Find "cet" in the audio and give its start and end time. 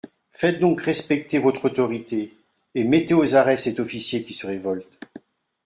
3.55-3.79